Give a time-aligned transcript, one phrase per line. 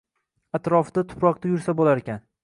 [0.59, 2.25] atrofida tuproqda yursa bo‘larkan